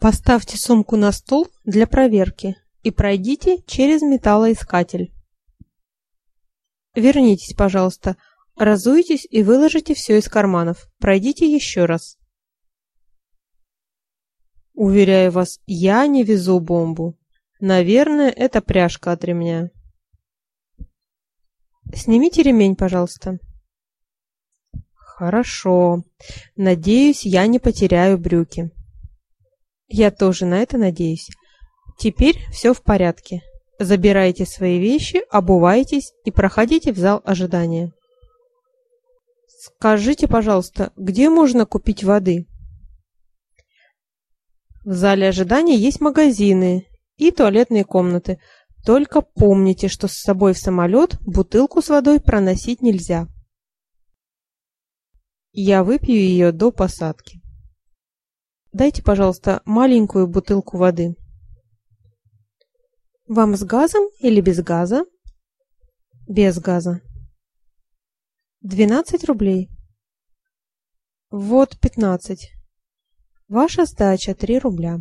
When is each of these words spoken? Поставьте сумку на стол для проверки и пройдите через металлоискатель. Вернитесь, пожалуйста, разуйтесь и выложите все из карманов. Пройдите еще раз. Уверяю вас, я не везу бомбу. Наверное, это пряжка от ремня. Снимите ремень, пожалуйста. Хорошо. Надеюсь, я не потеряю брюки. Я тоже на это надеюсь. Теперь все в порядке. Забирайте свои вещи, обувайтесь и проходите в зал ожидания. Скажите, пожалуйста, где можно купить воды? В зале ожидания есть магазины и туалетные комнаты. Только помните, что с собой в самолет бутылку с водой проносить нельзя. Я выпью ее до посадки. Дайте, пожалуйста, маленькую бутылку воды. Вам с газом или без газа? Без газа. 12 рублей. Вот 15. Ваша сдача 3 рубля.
Поставьте 0.00 0.56
сумку 0.56 0.96
на 0.96 1.12
стол 1.12 1.48
для 1.64 1.86
проверки 1.86 2.56
и 2.82 2.90
пройдите 2.90 3.62
через 3.66 4.00
металлоискатель. 4.00 5.12
Вернитесь, 6.94 7.54
пожалуйста, 7.54 8.16
разуйтесь 8.56 9.26
и 9.30 9.42
выложите 9.42 9.92
все 9.92 10.16
из 10.16 10.26
карманов. 10.26 10.88
Пройдите 10.98 11.52
еще 11.52 11.84
раз. 11.84 12.16
Уверяю 14.72 15.32
вас, 15.32 15.60
я 15.66 16.06
не 16.06 16.24
везу 16.24 16.60
бомбу. 16.60 17.18
Наверное, 17.60 18.30
это 18.30 18.62
пряжка 18.62 19.12
от 19.12 19.22
ремня. 19.22 19.70
Снимите 21.94 22.42
ремень, 22.42 22.74
пожалуйста. 22.74 23.38
Хорошо. 24.94 26.04
Надеюсь, 26.56 27.26
я 27.26 27.46
не 27.46 27.58
потеряю 27.58 28.16
брюки. 28.16 28.70
Я 29.92 30.12
тоже 30.12 30.46
на 30.46 30.62
это 30.62 30.78
надеюсь. 30.78 31.28
Теперь 31.98 32.38
все 32.52 32.72
в 32.72 32.80
порядке. 32.82 33.42
Забирайте 33.80 34.46
свои 34.46 34.78
вещи, 34.78 35.20
обувайтесь 35.30 36.12
и 36.24 36.30
проходите 36.30 36.92
в 36.92 36.98
зал 36.98 37.20
ожидания. 37.24 37.92
Скажите, 39.48 40.28
пожалуйста, 40.28 40.92
где 40.96 41.28
можно 41.28 41.66
купить 41.66 42.04
воды? 42.04 42.46
В 44.84 44.94
зале 44.94 45.28
ожидания 45.28 45.76
есть 45.76 46.00
магазины 46.00 46.86
и 47.16 47.32
туалетные 47.32 47.84
комнаты. 47.84 48.38
Только 48.86 49.22
помните, 49.22 49.88
что 49.88 50.06
с 50.06 50.12
собой 50.12 50.54
в 50.54 50.58
самолет 50.58 51.18
бутылку 51.20 51.82
с 51.82 51.88
водой 51.88 52.20
проносить 52.20 52.80
нельзя. 52.80 53.26
Я 55.52 55.82
выпью 55.82 56.14
ее 56.14 56.52
до 56.52 56.70
посадки. 56.70 57.40
Дайте, 58.72 59.02
пожалуйста, 59.02 59.62
маленькую 59.64 60.28
бутылку 60.28 60.76
воды. 60.76 61.16
Вам 63.26 63.56
с 63.56 63.64
газом 63.64 64.04
или 64.20 64.40
без 64.40 64.62
газа? 64.62 65.04
Без 66.28 66.60
газа. 66.60 67.00
12 68.60 69.24
рублей. 69.24 69.70
Вот 71.30 71.78
15. 71.80 72.52
Ваша 73.48 73.86
сдача 73.86 74.34
3 74.34 74.58
рубля. 74.60 75.00